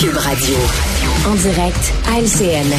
Cube 0.00 0.16
Radio. 0.16 0.56
En 1.26 1.34
direct 1.34 1.92
à 2.08 2.20
LCN. 2.20 2.72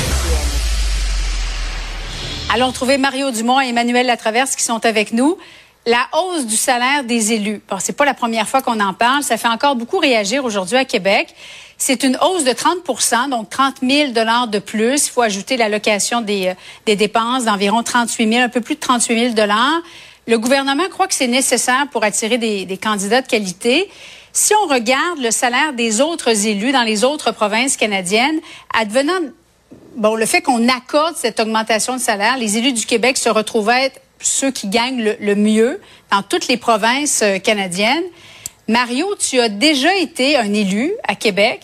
Allons 2.52 2.72
trouver 2.72 2.98
Mario 2.98 3.30
Dumont 3.30 3.62
et 3.62 3.68
Emmanuel 3.68 4.08
Latraverse 4.08 4.56
qui 4.56 4.64
sont 4.64 4.84
avec 4.88 5.14
nous. 5.14 5.38
La 5.86 6.08
hausse 6.18 6.48
du 6.48 6.56
salaire 6.56 7.04
des 7.04 7.34
élus. 7.34 7.62
Bon, 7.70 7.78
c'est 7.80 7.96
pas 7.96 8.06
la 8.06 8.16
première 8.16 8.50
fois 8.50 8.64
qu'on 8.64 8.80
en 8.80 8.96
parle. 8.96 9.22
Ça 9.22 9.38
fait 9.38 9.50
encore 9.50 9.76
beaucoup 9.76 10.00
réagir 10.00 10.44
aujourd'hui 10.46 10.78
à 10.78 10.86
Québec. 10.86 11.36
C'est 11.78 12.02
une 12.02 12.18
hausse 12.24 12.44
de 12.44 12.54
30% 12.54 13.30
donc 13.30 13.52
30 13.52 13.76
000 13.88 14.14
dollars 14.14 14.48
de 14.48 14.58
plus. 14.58 15.06
Il 15.06 15.12
faut 15.12 15.22
ajouter 15.22 15.58
l'allocation 15.58 16.22
des, 16.22 16.48
euh, 16.48 16.54
des 16.88 16.96
dépenses 16.96 17.46
d'environ 17.46 17.84
38 17.84 18.34
000, 18.34 18.44
un 18.44 18.50
peu 18.50 18.62
plus 18.62 18.74
de 18.74 18.80
38 18.80 19.20
000 19.20 19.34
dollars. 19.36 19.80
Le 20.26 20.40
gouvernement 20.40 20.90
croit 20.90 21.06
que 21.06 21.14
c'est 21.14 21.28
nécessaire 21.28 21.86
pour 21.92 22.04
attirer 22.04 22.40
des, 22.40 22.66
des 22.66 22.78
candidats 22.78 23.22
de 23.22 23.28
qualité. 23.28 23.92
Si 24.34 24.54
on 24.56 24.68
regarde 24.68 25.20
le 25.20 25.32
salaire 25.32 25.74
des 25.74 26.02
autres 26.02 26.46
élus 26.46 26.72
dans 26.72 26.84
les 26.84 27.04
autres 27.04 27.32
provinces 27.32 27.78
canadiennes, 27.78 28.40
advenant 28.74 29.20
bon, 29.96 30.16
le 30.16 30.26
fait 30.26 30.42
qu'on 30.42 30.68
accorde 30.70 31.16
cette 31.16 31.40
augmentation 31.40 31.96
de 31.96 32.02
salaire, 32.02 32.38
les 32.38 32.58
élus 32.58 32.74
du 32.74 32.86
Québec 32.86 33.18
se 33.18 33.30
retrouvent 33.30 33.70
être 33.70 34.00
ceux 34.20 34.52
qui 34.52 34.68
gagnent 34.68 35.16
le, 35.20 35.36
mieux 35.36 35.82
dans 36.12 36.22
toutes 36.22 36.48
les 36.48 36.58
provinces 36.58 37.22
euh, 37.24 37.40
canadiennes. 37.40 38.04
Mario, 38.68 39.16
tu 39.16 39.40
as 39.40 39.50
déjà 39.50 39.96
été 39.98 40.38
un 40.38 40.54
élu 40.54 40.94
à 41.08 41.16
Québec. 41.16 41.62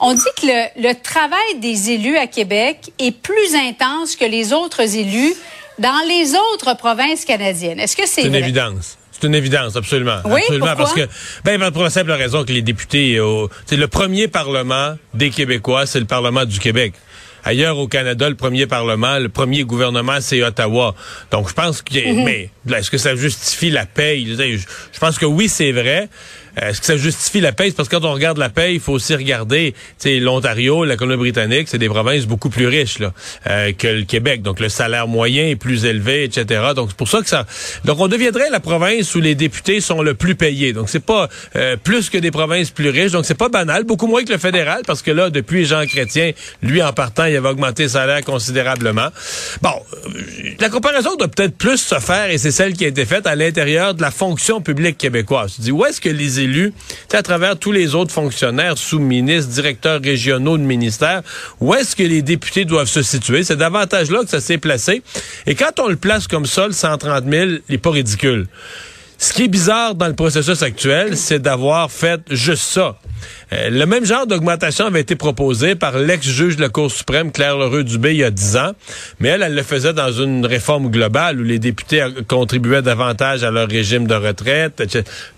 On 0.00 0.12
dit 0.12 0.22
que 0.40 0.46
le, 0.46 0.88
le 0.88 0.94
travail 0.94 1.58
des 1.58 1.92
élus 1.92 2.18
à 2.18 2.26
Québec 2.26 2.92
est 2.98 3.12
plus 3.12 3.54
intense 3.54 4.16
que 4.16 4.24
les 4.24 4.52
autres 4.52 4.96
élus 4.96 5.34
dans 5.78 6.06
les 6.06 6.34
autres 6.34 6.76
provinces 6.76 7.24
canadiennes. 7.24 7.80
Est-ce 7.80 7.96
que 7.96 8.06
c'est 8.06 8.24
une 8.24 8.34
évidence? 8.34 8.98
C'est 9.20 9.26
une 9.26 9.34
évidence, 9.34 9.76
absolument. 9.76 10.20
Oui, 10.24 10.40
absolument, 10.40 10.66
pourquoi? 10.68 10.84
parce 10.84 10.94
que 10.94 11.08
ben 11.44 11.70
pour 11.70 11.82
la 11.82 11.90
simple 11.90 12.10
raison 12.12 12.44
que 12.44 12.52
les 12.52 12.62
députés, 12.62 13.18
c'est 13.66 13.76
le 13.76 13.86
premier 13.88 14.28
parlement 14.28 14.96
des 15.14 15.30
Québécois, 15.30 15.86
c'est 15.86 16.00
le 16.00 16.06
parlement 16.06 16.44
du 16.44 16.58
Québec. 16.58 16.94
Ailleurs 17.42 17.78
au 17.78 17.88
Canada, 17.88 18.28
le 18.28 18.34
premier 18.34 18.66
parlement, 18.66 19.18
le 19.18 19.30
premier 19.30 19.64
gouvernement, 19.64 20.18
c'est 20.20 20.42
Ottawa. 20.42 20.94
Donc, 21.30 21.48
je 21.48 21.54
pense 21.54 21.80
que, 21.80 21.94
Mhm. 22.12 22.24
mais 22.24 22.50
est-ce 22.70 22.90
que 22.90 22.98
ça 22.98 23.16
justifie 23.16 23.70
la 23.70 23.86
paye 23.86 24.26
Je, 24.36 24.58
je 24.58 24.98
pense 24.98 25.18
que 25.18 25.24
oui, 25.24 25.48
c'est 25.48 25.72
vrai. 25.72 26.08
Euh, 26.58 26.70
Est-ce 26.70 26.80
que 26.80 26.86
ça 26.86 26.96
justifie 26.96 27.40
la 27.40 27.52
paye? 27.52 27.72
Parce 27.72 27.88
que 27.88 27.96
quand 27.96 28.04
on 28.04 28.12
regarde 28.12 28.38
la 28.38 28.48
paye, 28.48 28.74
il 28.74 28.80
faut 28.80 28.92
aussi 28.92 29.14
regarder, 29.14 29.74
l'Ontario, 30.04 30.84
la 30.84 30.96
Colombie-Britannique, 30.96 31.68
c'est 31.68 31.78
des 31.78 31.88
provinces 31.88 32.26
beaucoup 32.26 32.50
plus 32.50 32.66
riches 32.66 32.98
là, 32.98 33.12
euh, 33.46 33.72
que 33.72 33.86
le 33.86 34.02
Québec. 34.04 34.42
Donc, 34.42 34.60
le 34.60 34.68
salaire 34.68 35.06
moyen 35.06 35.46
est 35.46 35.56
plus 35.56 35.84
élevé, 35.84 36.24
etc. 36.24 36.72
Donc, 36.74 36.90
c'est 36.90 36.96
pour 36.96 37.08
ça 37.08 37.20
que 37.20 37.28
ça... 37.28 37.46
Donc, 37.84 38.00
on 38.00 38.08
deviendrait 38.08 38.50
la 38.50 38.60
province 38.60 39.14
où 39.14 39.20
les 39.20 39.34
députés 39.34 39.80
sont 39.80 40.02
le 40.02 40.14
plus 40.14 40.34
payés. 40.34 40.72
Donc, 40.72 40.88
c'est 40.88 41.04
pas 41.04 41.28
euh, 41.56 41.76
plus 41.76 42.10
que 42.10 42.18
des 42.18 42.30
provinces 42.30 42.70
plus 42.70 42.90
riches. 42.90 43.12
Donc, 43.12 43.24
c'est 43.24 43.34
pas 43.34 43.48
banal. 43.48 43.84
Beaucoup 43.84 44.06
moins 44.06 44.24
que 44.24 44.32
le 44.32 44.38
fédéral, 44.38 44.82
parce 44.86 45.02
que 45.02 45.10
là, 45.10 45.30
depuis 45.30 45.64
Jean 45.64 45.86
Chrétien, 45.86 46.32
lui, 46.62 46.82
en 46.82 46.92
partant, 46.92 47.24
il 47.24 47.36
avait 47.36 47.48
augmenté 47.48 47.84
le 47.84 47.88
salaire 47.88 48.24
considérablement. 48.24 49.08
Bon, 49.62 49.70
euh, 49.70 50.10
la 50.58 50.68
comparaison 50.68 51.16
doit 51.16 51.28
peut-être 51.28 51.56
plus 51.56 51.78
se 51.78 51.98
faire, 51.98 52.30
et 52.30 52.38
c'est 52.38 52.50
celle 52.50 52.74
qui 52.74 52.84
a 52.84 52.88
été 52.88 53.04
faite 53.04 53.26
à 53.26 53.34
l'intérieur 53.34 53.94
de 53.94 54.02
la 54.02 54.10
fonction 54.10 54.60
publique 54.60 54.98
québécoise. 54.98 55.54
Tu 55.56 55.62
dis, 55.62 55.72
où 55.72 55.84
est-ce 55.84 56.00
que 56.00 56.08
les 56.08 56.40
sais, 57.08 57.16
à 57.16 57.22
travers 57.22 57.58
tous 57.58 57.72
les 57.72 57.94
autres 57.94 58.12
fonctionnaires, 58.12 58.78
sous-ministres, 58.78 59.52
directeurs 59.52 60.00
régionaux 60.02 60.58
de 60.58 60.62
ministères, 60.62 61.22
où 61.60 61.74
est-ce 61.74 61.96
que 61.96 62.02
les 62.02 62.22
députés 62.22 62.64
doivent 62.64 62.88
se 62.88 63.02
situer? 63.02 63.42
C'est 63.44 63.56
davantage 63.56 64.10
là 64.10 64.22
que 64.22 64.30
ça 64.30 64.40
s'est 64.40 64.58
placé. 64.58 65.02
Et 65.46 65.54
quand 65.54 65.80
on 65.80 65.88
le 65.88 65.96
place 65.96 66.26
comme 66.26 66.46
ça, 66.46 66.66
le 66.66 66.72
130 66.72 67.24
000, 67.28 67.44
il 67.44 67.62
n'est 67.68 67.78
pas 67.78 67.90
ridicule. 67.90 68.46
Ce 69.22 69.34
qui 69.34 69.42
est 69.44 69.48
bizarre 69.48 69.94
dans 69.94 70.08
le 70.08 70.14
processus 70.14 70.62
actuel, 70.62 71.14
c'est 71.14 71.40
d'avoir 71.40 71.92
fait 71.92 72.22
juste 72.30 72.62
ça. 72.62 72.96
Euh, 73.52 73.68
le 73.68 73.84
même 73.84 74.06
genre 74.06 74.26
d'augmentation 74.26 74.86
avait 74.86 75.02
été 75.02 75.14
proposé 75.14 75.74
par 75.74 75.98
l'ex-juge 75.98 76.56
de 76.56 76.62
la 76.62 76.70
Cour 76.70 76.90
suprême, 76.90 77.30
Claire 77.30 77.58
Leroux-Dubé, 77.58 78.12
il 78.12 78.16
y 78.16 78.24
a 78.24 78.30
dix 78.30 78.56
ans, 78.56 78.72
mais 79.18 79.28
elle, 79.28 79.42
elle 79.42 79.54
le 79.54 79.62
faisait 79.62 79.92
dans 79.92 80.10
une 80.10 80.46
réforme 80.46 80.90
globale 80.90 81.38
où 81.38 81.44
les 81.44 81.58
députés 81.58 82.02
contribuaient 82.28 82.80
davantage 82.80 83.44
à 83.44 83.50
leur 83.50 83.68
régime 83.68 84.06
de 84.06 84.14
retraite. 84.14 84.82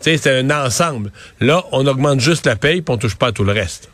c'est 0.01 0.27
un 0.29 0.65
ensemble. 0.65 1.11
Là, 1.41 1.65
on 1.73 1.85
augmente 1.89 2.21
juste 2.21 2.47
la 2.47 2.55
paye, 2.55 2.83
puis 2.83 2.95
on 2.95 2.99
touche 2.99 3.17
pas 3.17 3.27
à 3.27 3.33
tout 3.33 3.43
le 3.43 3.53
reste. 3.53 3.91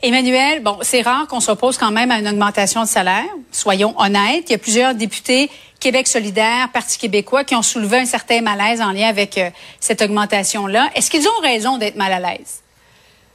Emmanuel, 0.00 0.62
bon, 0.62 0.78
c'est 0.82 1.02
rare 1.02 1.26
qu'on 1.26 1.40
s'oppose 1.40 1.76
quand 1.76 1.90
même 1.90 2.12
à 2.12 2.20
une 2.20 2.28
augmentation 2.28 2.84
de 2.84 2.88
salaire. 2.88 3.26
Soyons 3.50 4.00
honnêtes. 4.00 4.44
Il 4.48 4.52
y 4.52 4.54
a 4.54 4.58
plusieurs 4.58 4.94
députés 4.94 5.50
Québec 5.80 6.08
solidaire, 6.08 6.70
Parti 6.72 6.98
québécois 6.98 7.44
qui 7.44 7.54
ont 7.54 7.62
soulevé 7.62 7.98
un 7.98 8.06
certain 8.06 8.40
malaise 8.40 8.80
en 8.80 8.92
lien 8.92 9.08
avec 9.08 9.38
euh, 9.38 9.50
cette 9.80 10.02
augmentation-là. 10.02 10.90
Est-ce 10.94 11.10
qu'ils 11.10 11.26
ont 11.28 11.40
raison 11.42 11.78
d'être 11.78 11.96
mal 11.96 12.12
à 12.12 12.18
l'aise? 12.18 12.62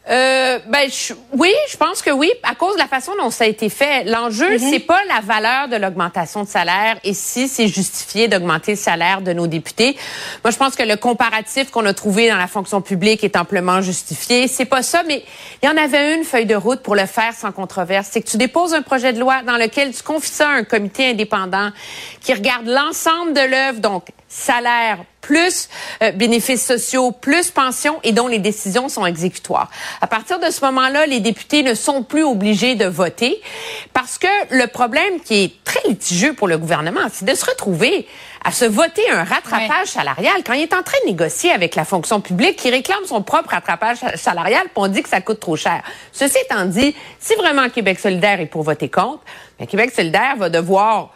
Euh, 0.10 0.60
ben 0.68 0.90
je- 0.92 1.14
oui, 1.32 1.54
je 1.72 1.78
pense 1.78 2.02
que 2.02 2.10
oui, 2.12 2.30
à 2.44 2.56
cause 2.56 2.74
de 2.74 2.80
la 2.80 2.88
façon 2.88 3.14
dont 3.18 3.30
ça 3.30 3.46
a 3.46 3.48
été 3.48 3.70
fait. 3.70 4.04
L'enjeu, 4.04 4.58
c'est 4.58 4.80
pas 4.80 5.00
la 5.08 5.22
valeur 5.22 5.70
de 5.70 5.78
l'augmentation 5.78 6.44
de 6.44 6.50
salaire 6.50 6.98
et 7.06 7.14
si 7.14 7.48
c'est 7.48 7.70
justifié 7.70 8.28
d'augmenter 8.28 8.72
le 8.74 8.78
salaire 8.78 9.22
de 9.22 9.32
nos 9.32 9.48
députés. 9.48 9.96
Moi, 10.44 10.52
je 10.52 10.58
pense 10.58 10.76
que 10.76 10.84
le 10.84 10.98
comparatif 10.98 11.72
qu'on 11.72 11.86
a 11.86 11.94
trouvé 11.94 12.30
dans 12.30 12.36
la 12.36 12.48
fonction 12.48 12.82
publique 12.82 13.24
est 13.24 13.38
amplement 13.38 13.80
justifié. 13.82 14.50
C'est 14.50 14.66
pas 14.66 14.84
ça, 14.84 15.04
mais 15.08 15.24
il 15.62 15.68
y 15.68 15.70
en 15.70 15.78
avait 15.78 16.16
une 16.16 16.26
feuille 16.26 16.46
de 16.48 16.56
route 16.56 16.82
pour 16.82 16.96
le 16.96 17.06
faire 17.06 17.34
sans 17.34 17.54
controverse. 17.54 18.10
C'est 18.12 18.22
que 18.22 18.30
tu 18.30 18.36
déposes 18.36 18.74
un 18.74 18.82
projet 18.82 19.14
de 19.14 19.20
loi 19.22 19.42
dans 19.44 19.56
lequel 19.56 19.94
tu 19.94 20.04
confies 20.04 20.32
ça 20.32 20.50
à 20.50 20.54
un 20.54 20.64
comité 20.66 21.12
indépendant 21.12 21.70
qui 22.20 22.34
regarde 22.34 22.68
l'ensemble 22.68 23.32
de 23.32 23.40
l'œuvre, 23.42 23.80
donc 23.80 24.08
salaire 24.28 24.98
plus 25.24 25.70
euh, 26.04 26.12
bénéfices 26.12 26.64
sociaux 26.64 27.12
plus 27.12 27.50
pension 27.50 28.00
et 28.04 28.12
dont 28.12 28.28
les 28.28 28.38
décisions 28.38 28.90
sont 28.90 29.06
exécutoires. 29.06 29.72
À 30.02 30.08
partir 30.08 30.40
de 30.40 30.52
ce 30.52 30.64
moment-là, 30.66 31.08
les 31.08 31.22
députés 31.22 31.64
ne 31.64 31.74
sont 31.74 32.04
plus 32.04 32.24
obligés 32.24 32.76
de 32.76 32.86
voter 32.86 33.42
parce 33.94 34.20
que 34.20 34.28
le 34.52 34.68
problème 34.68 35.20
qui 35.22 35.44
est 35.44 35.64
très 35.64 35.80
litigieux 35.88 36.34
pour 36.34 36.48
le 36.48 36.58
gouvernement, 36.58 37.08
c'est 37.12 37.26
de 37.26 37.34
se 37.34 37.46
retrouver 37.46 38.06
à 38.44 38.52
se 38.52 38.66
voter 38.66 39.10
un 39.10 39.24
rattrapage 39.24 39.88
salarial 39.88 40.44
quand 40.46 40.54
il 40.54 40.64
est 40.64 40.74
en 40.74 40.84
train 40.84 40.98
de 41.06 41.12
négocier 41.12 41.52
avec 41.52 41.76
la 41.76 41.86
fonction 41.86 42.20
publique 42.20 42.58
qui 42.58 42.70
réclame 42.70 43.06
son 43.06 43.22
propre 43.24 43.52
rattrapage 43.52 44.00
salarial, 44.16 44.64
puis 44.64 44.74
on 44.76 44.88
dit 44.90 45.02
que 45.02 45.10
ça 45.10 45.22
coûte 45.22 45.40
trop 45.40 45.56
cher. 45.56 45.82
Ceci 46.12 46.38
étant 46.44 46.66
dit, 46.66 46.94
si 47.20 47.34
vraiment 47.36 47.70
Québec 47.70 48.00
solidaire 48.00 48.42
est 48.42 48.48
pour 48.48 48.64
voter 48.64 48.90
contre, 48.90 49.24
bien, 49.58 49.68
Québec 49.68 49.92
solidaire 49.96 50.36
va 50.38 50.50
devoir 50.50 51.12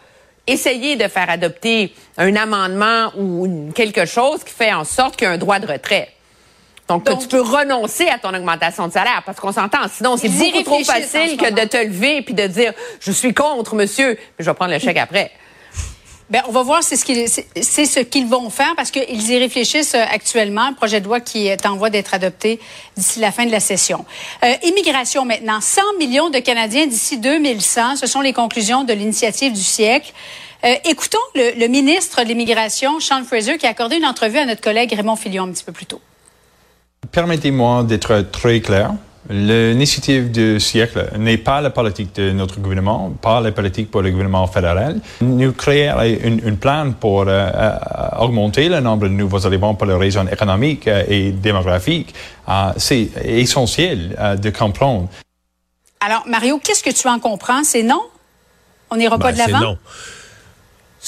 essayer 0.50 0.96
de 0.96 1.06
faire 1.08 1.28
adopter 1.30 1.92
un 2.16 2.34
amendement 2.36 3.12
ou 3.16 3.46
une- 3.46 3.72
quelque 3.72 4.04
chose 4.06 4.42
qui 4.44 4.52
fait 4.52 4.72
en 4.72 4.84
sorte 4.84 5.16
qu'il 5.16 5.26
y 5.26 5.30
a 5.30 5.32
un 5.34 5.38
droit 5.38 5.58
de 5.58 5.66
retrait. 5.66 6.08
Donc, 6.88 7.04
tu 7.18 7.28
peux 7.28 7.42
renoncer 7.42 8.08
à 8.08 8.18
ton 8.18 8.32
augmentation 8.34 8.88
de 8.88 8.92
salaire 8.92 9.22
parce 9.26 9.38
qu'on 9.38 9.52
s'entend. 9.52 9.80
Sinon, 9.92 10.16
c'est 10.16 10.28
beaucoup 10.30 10.62
trop 10.62 10.82
facile 10.84 11.36
que 11.36 11.50
de 11.52 11.68
te 11.68 11.76
lever 11.76 12.22
puis 12.22 12.32
de 12.34 12.46
dire 12.46 12.72
je 13.00 13.12
suis 13.12 13.34
contre, 13.34 13.74
monsieur, 13.74 14.16
mais 14.38 14.44
je 14.44 14.50
vais 14.50 14.54
prendre 14.54 14.72
le 14.72 14.78
chèque 14.78 14.96
après. 14.96 15.30
Ben, 16.30 16.42
on 16.46 16.52
va 16.52 16.62
voir 16.62 16.82
c'est 16.82 16.96
ce 16.96 18.00
qu'ils 18.02 18.26
vont 18.26 18.50
faire 18.50 18.74
parce 18.76 18.90
qu'ils 18.90 19.30
y 19.30 19.38
réfléchissent 19.38 19.94
euh, 19.94 20.04
actuellement. 20.10 20.62
Un 20.62 20.72
projet 20.74 21.00
de 21.00 21.06
loi 21.06 21.20
qui 21.20 21.46
est 21.46 21.64
en 21.64 21.76
voie 21.76 21.88
d'être 21.88 22.12
adopté 22.12 22.60
d'ici 22.96 23.18
la 23.20 23.32
fin 23.32 23.46
de 23.46 23.50
la 23.50 23.60
session. 23.60 24.04
Euh, 24.44 24.52
immigration 24.62 25.24
maintenant. 25.24 25.60
100 25.62 25.80
millions 25.98 26.28
de 26.28 26.38
Canadiens 26.38 26.86
d'ici 26.86 27.18
2100. 27.18 27.96
Ce 27.96 28.06
sont 28.06 28.20
les 28.20 28.34
conclusions 28.34 28.84
de 28.84 28.92
l'initiative 28.92 29.54
du 29.54 29.62
siècle. 29.62 30.12
Euh, 30.64 30.74
écoutons 30.84 31.18
le, 31.34 31.58
le 31.58 31.68
ministre 31.68 32.22
de 32.22 32.28
l'Immigration, 32.28 33.00
Sean 33.00 33.24
Fraser, 33.24 33.56
qui 33.56 33.66
a 33.66 33.70
accordé 33.70 33.96
une 33.96 34.06
entrevue 34.06 34.38
à 34.38 34.44
notre 34.44 34.60
collègue 34.60 34.92
Raymond 34.92 35.16
Filion 35.16 35.44
un 35.44 35.52
petit 35.52 35.64
peu 35.64 35.72
plus 35.72 35.86
tôt. 35.86 36.00
Permettez-moi 37.10 37.84
d'être 37.84 38.26
très 38.32 38.60
clair. 38.60 38.92
L'initiative 39.30 40.30
du 40.30 40.58
siècle 40.58 41.10
n'est 41.18 41.36
pas 41.36 41.60
la 41.60 41.68
politique 41.70 42.14
de 42.14 42.32
notre 42.32 42.58
gouvernement, 42.60 43.10
pas 43.20 43.40
la 43.40 43.52
politique 43.52 43.90
pour 43.90 44.00
le 44.00 44.10
gouvernement 44.10 44.46
fédéral. 44.46 45.00
Nous 45.20 45.52
créons 45.52 46.00
une, 46.02 46.40
une 46.46 46.56
plan 46.56 46.92
pour 46.98 47.22
euh, 47.22 47.26
euh, 47.28 47.72
augmenter 48.20 48.68
le 48.70 48.80
nombre 48.80 49.04
de 49.04 49.12
nouveaux 49.12 49.46
arrivants 49.46 49.74
pour 49.74 49.86
les 49.86 49.94
raisons 49.94 50.26
économiques 50.26 50.88
euh, 50.88 51.04
et 51.08 51.30
démographiques. 51.32 52.14
Euh, 52.48 52.72
C'est 52.78 53.10
essentiel 53.22 54.16
euh, 54.18 54.36
de 54.36 54.48
comprendre. 54.50 55.08
Alors, 56.00 56.24
Mario, 56.26 56.58
qu'est-ce 56.64 56.82
que 56.82 56.90
tu 56.98 57.06
en 57.08 57.18
comprends? 57.18 57.64
C'est 57.64 57.82
non? 57.82 58.02
On 58.90 58.96
n'ira 58.96 59.18
pas 59.18 59.32
Ben, 59.32 59.36
de 59.36 59.42
c'est 59.42 59.50
l'avant? 59.50 59.76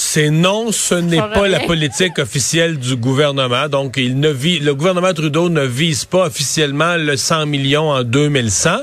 C'est 0.03 0.31
non, 0.31 0.71
ce 0.71 0.95
n'est 0.95 1.17
pas 1.17 1.47
la 1.47 1.59
politique 1.59 2.17
officielle 2.17 2.79
du 2.79 2.95
gouvernement. 2.95 3.69
Donc, 3.69 3.93
il 3.97 4.19
ne 4.19 4.29
vit, 4.29 4.57
le 4.59 4.73
gouvernement 4.73 5.13
Trudeau 5.13 5.47
ne 5.47 5.63
vise 5.63 6.05
pas 6.05 6.25
officiellement 6.25 6.95
le 6.97 7.15
100 7.15 7.45
millions 7.45 7.91
en 7.91 8.03
2100. 8.03 8.77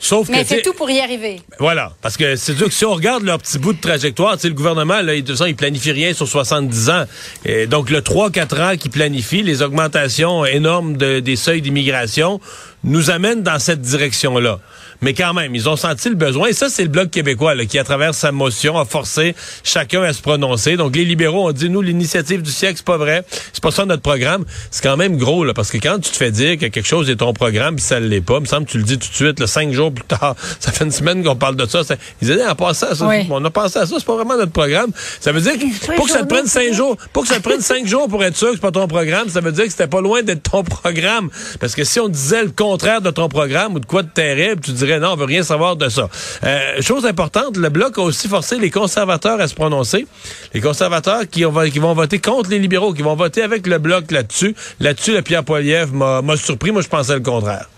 Sauf 0.00 0.28
Mais 0.28 0.44
sais, 0.44 0.62
tout 0.62 0.72
pour 0.72 0.90
y 0.90 0.98
arriver. 0.98 1.40
Voilà, 1.60 1.92
parce 2.02 2.16
que 2.16 2.34
c'est 2.34 2.56
sûr 2.56 2.66
que 2.66 2.72
si 2.74 2.84
on 2.84 2.94
regarde 2.94 3.22
leur 3.22 3.38
petit 3.38 3.58
bout 3.58 3.74
de 3.74 3.80
trajectoire, 3.80 4.36
le 4.42 4.50
gouvernement, 4.50 5.00
là, 5.02 5.14
de 5.14 5.20
toute 5.20 5.30
façon, 5.30 5.44
il 5.46 5.54
planifie 5.54 5.92
rien 5.92 6.12
sur 6.14 6.26
70 6.26 6.90
ans. 6.90 7.04
Et 7.44 7.66
donc, 7.68 7.88
le 7.90 8.00
3-4 8.00 8.60
ans 8.72 8.76
qui 8.76 8.88
planifie, 8.88 9.42
les 9.42 9.62
augmentations 9.62 10.44
énormes 10.46 10.96
de- 10.96 11.20
des 11.20 11.36
seuils 11.36 11.62
d'immigration 11.62 12.40
nous 12.82 13.10
amènent 13.10 13.42
dans 13.42 13.58
cette 13.60 13.82
direction-là. 13.82 14.58
Mais 15.02 15.14
quand 15.14 15.32
même, 15.34 15.54
ils 15.54 15.68
ont 15.68 15.76
senti 15.76 16.08
le 16.08 16.14
besoin. 16.14 16.48
Et 16.48 16.52
ça, 16.52 16.68
c'est 16.68 16.82
le 16.82 16.88
Bloc 16.88 17.10
québécois 17.10 17.54
là, 17.54 17.64
qui, 17.64 17.78
à 17.78 17.84
travers 17.84 18.14
sa 18.14 18.32
motion, 18.32 18.78
a 18.78 18.84
forcé 18.84 19.34
chacun 19.64 20.02
à 20.02 20.12
se 20.12 20.20
prononcer. 20.20 20.76
Donc, 20.76 20.94
les 20.96 21.04
libéraux 21.04 21.48
ont 21.48 21.52
dit, 21.52 21.70
nous, 21.70 21.80
l'initiative 21.82 22.42
du 22.42 22.50
siècle, 22.50 22.74
c'est 22.76 22.84
pas 22.84 22.96
vrai. 22.98 23.24
C'est 23.52 23.62
pas 23.62 23.70
ça 23.70 23.84
notre 23.86 24.02
programme. 24.02 24.44
C'est 24.70 24.82
quand 24.82 24.96
même 24.96 25.16
gros, 25.16 25.44
là, 25.44 25.54
parce 25.54 25.70
que 25.70 25.78
quand 25.78 25.98
tu 26.00 26.10
te 26.10 26.16
fais 26.16 26.30
dire 26.30 26.58
que 26.58 26.66
quelque 26.66 26.86
chose 26.86 27.08
est 27.10 27.16
ton 27.16 27.32
programme, 27.32 27.76
puis 27.76 27.84
ça 27.84 27.98
l'est 28.00 28.20
pas, 28.20 28.34
il 28.36 28.40
me 28.42 28.46
semble 28.46 28.66
que 28.66 28.72
tu 28.72 28.78
le 28.78 28.84
dis 28.84 28.98
tout 28.98 29.08
de 29.08 29.14
suite, 29.14 29.40
là, 29.40 29.46
cinq 29.46 29.72
jours 29.72 29.92
plus 29.92 30.04
tard, 30.04 30.34
ça 30.60 30.72
fait 30.72 30.84
une 30.84 30.90
semaine 30.92 31.22
qu'on 31.24 31.36
parle 31.36 31.56
de 31.56 31.66
ça. 31.66 31.82
ça 31.84 31.96
ils 32.20 32.28
disaient, 32.28 32.46
en 32.46 32.54
passant 32.54 32.88
à 32.90 32.94
ça, 32.94 33.06
Oui. 33.06 33.26
on 33.30 33.44
a 33.44 33.50
pensé 33.50 33.78
à 33.78 33.86
ça, 33.86 33.94
c'est 33.98 34.04
pas 34.04 34.14
vraiment 34.16 34.36
notre 34.36 34.52
programme. 34.52 34.90
Ça 35.20 35.32
veut 35.32 35.40
dire 35.40 35.54
que, 35.54 35.96
pour 35.96 36.06
que 36.06 36.12
ça 36.12 36.20
te 36.22 36.26
prenne 36.28 36.46
cinq 36.46 36.72
jours, 36.74 36.96
pour 37.12 37.22
que 37.22 37.28
ça 37.28 37.36
te 37.36 37.42
prenne 37.42 37.60
cinq 37.60 37.86
jours 37.86 38.08
pour 38.08 38.22
être 38.24 38.36
sûr 38.36 38.48
que 38.48 38.54
c'est 38.54 38.60
pas 38.60 38.70
ton 38.70 38.86
programme, 38.88 39.28
ça 39.28 39.40
veut 39.40 39.52
dire 39.52 39.64
que 39.64 39.70
c'était 39.70 39.86
pas 39.86 40.00
loin 40.00 40.22
d'être 40.22 40.42
ton 40.50 40.62
programme. 40.64 41.30
Parce 41.58 41.74
que 41.74 41.84
si 41.84 42.00
on 42.00 42.08
disait 42.08 42.42
le 42.42 42.50
contraire 42.50 43.00
de 43.00 43.10
ton 43.10 43.28
programme 43.28 43.74
ou 43.74 43.80
de 43.80 43.86
quoi 43.86 44.02
de 44.02 44.08
terrible, 44.08 44.60
tu 44.60 44.72
dirais 44.72 44.89
non, 44.98 45.12
on 45.12 45.16
veut 45.16 45.24
rien 45.24 45.42
savoir 45.42 45.76
de 45.76 45.88
ça. 45.88 46.08
Euh, 46.44 46.80
chose 46.80 47.06
importante, 47.06 47.56
le 47.56 47.68
Bloc 47.68 47.98
a 47.98 48.02
aussi 48.02 48.28
forcé 48.28 48.58
les 48.58 48.70
conservateurs 48.70 49.40
à 49.40 49.48
se 49.48 49.54
prononcer. 49.54 50.06
Les 50.54 50.60
conservateurs 50.60 51.22
qui, 51.30 51.44
qui 51.72 51.78
vont 51.78 51.94
voter 51.94 52.18
contre 52.18 52.50
les 52.50 52.58
libéraux, 52.58 52.92
qui 52.92 53.02
vont 53.02 53.16
voter 53.16 53.42
avec 53.42 53.66
le 53.66 53.78
Bloc 53.78 54.10
là-dessus. 54.10 54.54
Là-dessus, 54.80 55.12
le 55.12 55.22
Pierre 55.22 55.44
Poilievre 55.44 56.22
m'a 56.22 56.36
surpris. 56.36 56.70
Moi, 56.70 56.82
je 56.82 56.88
pensais 56.88 57.14
le 57.14 57.20
contraire. 57.20 57.68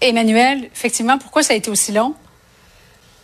Emmanuel, 0.00 0.68
effectivement, 0.74 1.18
pourquoi 1.18 1.42
ça 1.42 1.54
a 1.54 1.56
été 1.56 1.70
aussi 1.70 1.92
long? 1.92 2.14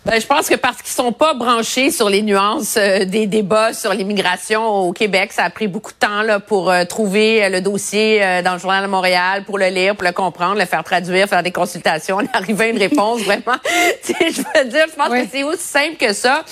Ben, 0.07 0.19
je 0.19 0.27
pense 0.27 0.49
que 0.49 0.55
parce 0.55 0.79
qu'ils 0.81 0.95
sont 0.95 1.13
pas 1.13 1.35
branchés 1.35 1.91
sur 1.91 2.09
les 2.09 2.23
nuances 2.23 2.79
euh, 2.79 3.05
des 3.05 3.27
débats 3.27 3.75
sur 3.75 3.93
l'immigration 3.93 4.67
au 4.67 4.93
Québec, 4.95 5.31
ça 5.31 5.45
a 5.45 5.51
pris 5.51 5.69
beaucoup 5.69 5.93
de 5.93 5.99
temps 5.99 6.23
là, 6.23 6.41
pour 6.41 6.71
euh, 6.71 6.87
trouver 6.87 7.45
euh, 7.45 7.49
le 7.51 7.61
dossier 7.61 8.41
dans 8.43 8.55
le 8.55 8.59
journal 8.59 8.83
de 8.83 8.89
Montréal, 8.89 9.45
pour 9.45 9.59
le 9.59 9.67
lire, 9.67 9.95
pour 9.95 10.05
le 10.07 10.13
comprendre, 10.13 10.59
le 10.59 10.65
faire 10.65 10.83
traduire, 10.85 11.29
faire 11.29 11.43
des 11.43 11.53
consultations, 11.53 12.19
arriver 12.33 12.65
à 12.65 12.69
une 12.69 12.79
réponse 12.79 13.21
vraiment. 13.21 13.57
Je 14.09 14.15
veux 14.63 14.69
dire, 14.71 14.87
je 14.91 14.97
pense 14.97 15.09
Oui. 15.11 15.25
que 15.25 15.29
c'est 15.31 15.43
aussi 15.43 15.63
simple 15.63 15.97
que 15.97 16.15
ça. 16.15 16.45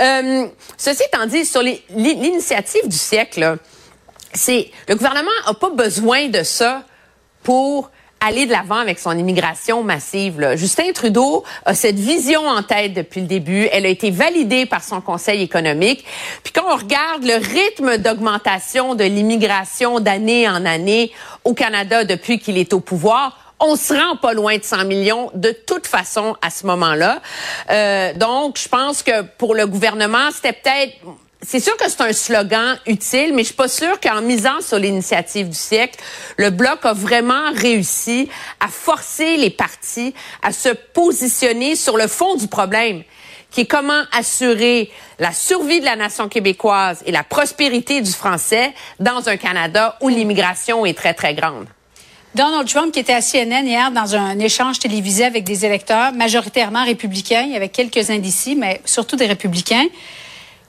Euh, 0.00 0.46
ceci 0.76 1.04
étant 1.04 1.26
dit, 1.26 1.44
sur 1.44 1.62
l'initiative 1.62 2.88
du 2.88 2.96
siècle, 2.98 3.58
c'est 4.34 4.72
le 4.88 4.96
gouvernement 4.96 5.30
a 5.46 5.54
pas 5.54 5.70
besoin 5.70 6.26
de 6.28 6.42
ça 6.42 6.82
pour 7.44 7.92
aller 8.20 8.46
de 8.46 8.52
l'avant 8.52 8.76
avec 8.76 8.98
son 8.98 9.16
immigration 9.16 9.82
massive. 9.82 10.40
là. 10.40 10.56
Justin 10.56 10.92
Trudeau 10.92 11.44
a 11.64 11.74
cette 11.74 11.98
vision 11.98 12.46
en 12.46 12.62
tête 12.62 12.94
depuis 12.94 13.20
le 13.20 13.26
début. 13.26 13.68
Elle 13.72 13.86
a 13.86 13.88
été 13.88 14.10
validée 14.10 14.66
par 14.66 14.82
son 14.82 15.00
Conseil 15.00 15.42
économique. 15.42 16.04
Puis 16.42 16.52
quand 16.52 16.64
on 16.68 16.76
regarde 16.76 17.24
le 17.24 17.36
rythme 17.36 17.98
d'augmentation 17.98 18.94
de 18.94 19.04
l'immigration 19.04 20.00
d'année 20.00 20.48
en 20.48 20.64
année 20.64 21.12
au 21.44 21.54
Canada 21.54 22.04
depuis 22.04 22.38
qu'il 22.38 22.58
est 22.58 22.72
au 22.72 22.80
pouvoir, 22.80 23.38
on 23.60 23.76
se 23.76 23.92
rend 23.92 24.16
pas 24.16 24.34
loin 24.34 24.56
de 24.56 24.64
100 24.64 24.84
millions 24.84 25.30
de 25.34 25.50
toute 25.50 25.86
façon 25.86 26.36
à 26.42 26.50
ce 26.50 26.66
moment-là. 26.66 27.20
Euh, 27.70 28.12
donc, 28.14 28.58
je 28.58 28.68
pense 28.68 29.02
que 29.02 29.22
pour 29.22 29.54
le 29.54 29.66
gouvernement, 29.66 30.30
c'était 30.32 30.52
peut-être 30.52 30.94
c'est 31.42 31.60
sûr 31.60 31.76
que 31.76 31.88
c'est 31.88 32.00
un 32.00 32.12
slogan 32.12 32.78
utile, 32.86 33.32
mais 33.32 33.42
je 33.42 33.48
suis 33.48 33.54
pas 33.54 33.68
sûre 33.68 34.00
qu'en 34.00 34.22
misant 34.22 34.60
sur 34.60 34.78
l'initiative 34.78 35.48
du 35.48 35.56
siècle, 35.56 35.98
le 36.36 36.50
bloc 36.50 36.84
a 36.84 36.92
vraiment 36.92 37.52
réussi 37.54 38.28
à 38.58 38.68
forcer 38.68 39.36
les 39.36 39.50
partis 39.50 40.14
à 40.42 40.52
se 40.52 40.70
positionner 40.70 41.76
sur 41.76 41.96
le 41.96 42.08
fond 42.08 42.34
du 42.34 42.48
problème, 42.48 43.04
qui 43.52 43.62
est 43.62 43.66
comment 43.66 44.02
assurer 44.10 44.90
la 45.20 45.32
survie 45.32 45.78
de 45.78 45.84
la 45.84 45.94
nation 45.94 46.28
québécoise 46.28 47.02
et 47.06 47.12
la 47.12 47.22
prospérité 47.22 48.00
du 48.00 48.10
français 48.10 48.74
dans 48.98 49.28
un 49.28 49.36
Canada 49.36 49.96
où 50.00 50.08
l'immigration 50.08 50.84
est 50.84 50.96
très 50.96 51.14
très 51.14 51.34
grande. 51.34 51.66
Donald 52.34 52.68
Trump, 52.68 52.92
qui 52.92 52.98
était 52.98 53.14
à 53.14 53.22
CNN 53.22 53.64
hier 53.64 53.90
dans 53.90 54.14
un 54.14 54.38
échange 54.40 54.80
télévisé 54.80 55.24
avec 55.24 55.44
des 55.44 55.64
électeurs 55.64 56.12
majoritairement 56.12 56.84
républicains, 56.84 57.42
il 57.42 57.52
y 57.52 57.56
avait 57.56 57.68
quelques 57.68 58.10
indécis, 58.10 58.54
mais 58.54 58.80
surtout 58.84 59.16
des 59.16 59.26
républicains. 59.26 59.86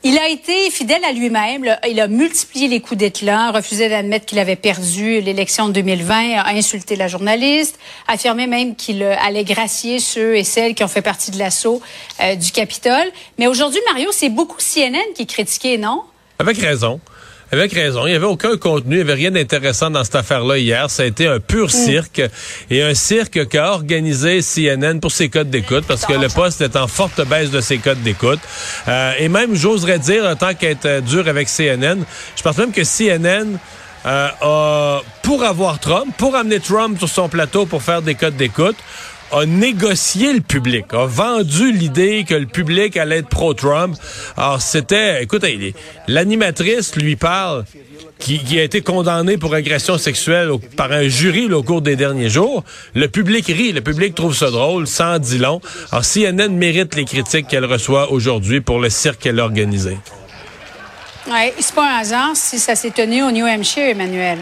Il 0.02 0.18
a 0.18 0.30
été 0.30 0.72
fidèle 0.72 1.04
à 1.04 1.12
lui-même. 1.12 1.66
Il 1.90 2.00
a 2.00 2.08
multiplié 2.08 2.70
les 2.70 2.80
coups 2.80 2.98
d'éclat, 2.98 3.52
refusé 3.52 3.90
d'admettre 3.90 4.26
qu'il 4.26 4.40
avait 4.40 4.56
perdu 4.56 5.20
l'élection 5.20 5.68
de 5.68 5.74
2020, 5.74 6.38
a 6.38 6.54
insulté 6.54 6.96
la 6.96 7.10
journaliste, 7.10 7.78
affirmé 8.08 8.48
même 8.48 8.78
qu'il 8.78 9.04
euh, 9.04 9.16
allait 9.20 9.44
gracier 9.44 10.00
ceux 10.00 10.38
et 10.38 10.46
celles 10.46 10.74
qui 10.74 10.86
ont 10.86 10.88
fait 10.88 11.02
partie 11.02 11.32
de 11.32 11.38
l'assaut 11.38 11.82
euh, 12.22 12.36
du 12.36 12.54
Capitole. 12.54 13.12
Mais 13.38 13.48
aujourd'hui, 13.48 13.82
Mario, 13.88 14.10
c'est 14.14 14.30
beaucoup 14.30 14.60
CNN 14.60 15.14
qui 15.16 15.24
est 15.24 15.30
critiqué, 15.30 15.78
non? 15.78 16.04
Avec 16.40 16.58
raison. 16.60 17.02
Avec 17.52 17.74
raison. 17.74 18.06
Il 18.06 18.12
n'y 18.12 18.16
avait 18.16 18.26
aucun 18.26 18.58
contenu, 18.58 18.96
il 18.96 18.98
n'y 18.98 19.02
avait 19.02 19.14
rien 19.14 19.32
d'intéressant 19.32 19.90
dans 19.90 20.04
cette 20.04 20.16
affaire-là 20.16 20.58
hier. 20.60 20.90
Ça 20.90 21.04
a 21.04 21.06
été 21.08 21.26
un 21.26 21.40
pur 21.40 21.72
cirque. 21.72 22.22
Et 22.70 22.84
un 22.84 22.94
cirque 22.94 23.48
qu'a 23.48 23.72
organisé 23.72 24.42
CNN 24.42 25.00
pour 25.00 25.12
ses 25.12 25.30
codes 25.30 25.50
d'écoute, 25.50 25.86
parce 25.88 26.06
que 26.06 26.14
le 26.14 26.28
poste 26.28 26.62
est 26.62 26.76
en 26.76 26.88
forte 26.88 27.26
baisse 27.28 27.50
de 27.50 27.62
ses 27.62 27.80
codes 27.80 28.04
d'écoute. 28.04 28.40
Euh, 28.88 29.14
et 29.18 29.30
même, 29.30 29.56
j'oserais 29.56 30.00
dire, 30.00 30.26
en 30.26 30.36
tant 30.36 30.54
qu'être 30.54 30.86
euh, 30.86 31.02
dur 31.02 31.28
avec 31.28 31.48
CNN, 31.48 32.04
je 32.36 32.42
pense 32.44 32.58
même 32.58 32.72
que 32.72 32.84
CNN 32.84 33.58
euh, 34.06 34.30
a, 34.42 35.02
pour 35.24 35.44
avoir 35.44 35.80
Trump, 35.80 36.14
pour 36.18 36.36
amener 36.36 36.60
Trump 36.60 36.98
sur 37.00 37.10
son 37.10 37.30
plateau 37.30 37.66
pour 37.66 37.82
faire 37.82 38.02
des 38.02 38.16
codes 38.16 38.38
d'écoute, 38.38 38.78
a 39.32 39.46
négocié 39.46 40.34
le 40.34 40.42
public, 40.42 40.86
a 40.94 41.06
vendu 41.06 41.72
l'idée 41.72 42.26
que 42.28 42.34
le 42.36 42.46
public 42.46 42.98
allait 42.98 43.18
être 43.20 43.30
pro-Trump. 43.30 43.96
Alors 44.38 44.62
c'était, 44.62 45.24
est- 45.24 45.76
l'animatrice 46.08 46.96
lui 46.96 47.16
parle, 47.16 47.66
qui, 48.20 48.60
a 48.60 48.64
été 48.64 48.82
condamnée 48.82 49.38
pour 49.38 49.54
agression 49.54 49.98
sexuelle 49.98 50.50
par 50.76 50.92
un 50.92 51.08
jury 51.08 51.48
là, 51.48 51.58
au 51.58 51.64
cours 51.64 51.82
des 51.82 51.96
derniers 51.96 52.30
jours. 52.30 52.64
Le 52.94 53.08
public 53.08 53.46
rit, 53.48 53.72
le 53.72 53.82
public 53.82 54.14
trouve 54.14 54.36
ça 54.36 54.52
drôle, 54.52 54.88
sans 54.88 55.20
dit 55.20 55.38
long. 55.38 55.62
Alors 55.92 56.04
CNN 56.04 56.50
mérite 56.50 56.96
les 56.96 57.06
critiques 57.06 57.48
qu'elle 57.48 57.66
reçoit 57.66 58.12
aujourd'hui 58.12 58.62
pour 58.62 58.80
le 58.80 58.90
cirque 58.90 59.22
qu'elle 59.22 59.40
a 59.40 59.44
organisé. 59.44 59.98
Ouais, 61.32 61.54
c'est 61.60 61.76
pas 61.76 61.98
un 61.98 62.00
hasard 62.00 62.32
si 62.36 62.60
ça 62.60 62.76
s'est 62.76 62.92
tenu 62.92 63.24
au 63.24 63.32
New 63.32 63.46
Hampshire, 63.46 63.90
Emmanuel. 63.90 64.40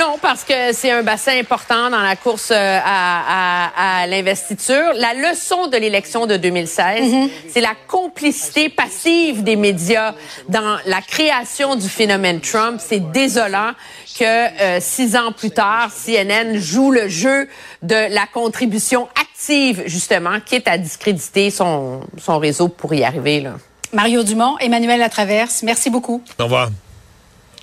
Non, 0.00 0.16
parce 0.22 0.44
que 0.44 0.72
c'est 0.72 0.90
un 0.90 1.02
bassin 1.02 1.38
important 1.38 1.90
dans 1.90 2.00
la 2.00 2.16
course 2.16 2.50
euh, 2.52 2.78
à, 2.82 3.66
à- 3.66 4.00
à 4.02 4.06
l'investiture. 4.06 4.94
La 4.96 5.12
leçon 5.12 5.66
de 5.66 5.76
l'élection 5.76 6.24
de 6.26 6.38
2016, 6.38 7.12
c'est 7.52 7.60
la 7.60 7.74
complicité 7.86 8.70
passive 8.70 9.42
des 9.42 9.56
médias 9.56 10.14
dans 10.48 10.78
la 10.86 11.02
création 11.02 11.76
du 11.76 11.86
phénomène 11.88 12.40
Trump. 12.40 12.80
C'est 12.82 13.10
désolant 13.12 13.72
que 14.18 14.24
euh, 14.24 14.78
six 14.80 15.16
ans 15.16 15.32
plus 15.32 15.50
tard, 15.50 15.90
CNN 15.92 16.56
joue 16.58 16.92
le 16.92 17.08
jeu 17.08 17.46
de 17.82 17.94
la 18.14 18.26
contribution 18.32 19.06
active, 19.20 19.82
justement, 19.84 20.40
quitte 20.44 20.66
à 20.66 20.78
discréditer 20.78 21.50
son, 21.50 22.00
son 22.16 22.38
réseau 22.38 22.68
pour 22.68 22.94
y 22.94 23.04
arriver. 23.04 23.40
Là. 23.42 23.52
Mario 23.92 24.22
Dumont, 24.22 24.56
Emmanuel 24.60 25.00
Latraverse, 25.00 25.62
merci 25.62 25.90
beaucoup. 25.90 26.22
Au 26.38 26.44
revoir. 26.44 26.70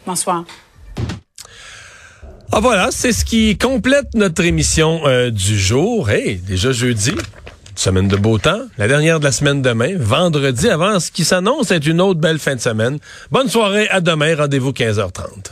Bonsoir. 0.05 0.43
Ah 2.51 2.59
voilà, 2.61 2.89
c'est 2.91 3.11
ce 3.11 3.25
qui 3.25 3.57
complète 3.57 4.13
notre 4.15 4.43
émission 4.43 5.01
euh, 5.05 5.31
du 5.31 5.59
jour. 5.59 6.09
Hey, 6.09 6.37
déjà 6.37 6.71
jeudi, 6.71 7.11
semaine 7.75 8.07
de 8.07 8.15
beau 8.15 8.37
temps, 8.37 8.61
la 8.77 8.87
dernière 8.87 9.19
de 9.19 9.25
la 9.25 9.33
semaine 9.33 9.61
demain, 9.61 9.95
vendredi 9.97 10.69
avant 10.69 10.99
ce 10.99 11.11
qui 11.11 11.25
s'annonce 11.25 11.71
être 11.71 11.85
une 11.85 11.99
autre 11.99 12.21
belle 12.21 12.39
fin 12.39 12.55
de 12.55 12.61
semaine. 12.61 12.99
Bonne 13.31 13.49
soirée, 13.49 13.89
à 13.89 13.99
demain, 13.99 14.35
rendez-vous 14.35 14.71
15h30. 14.71 15.51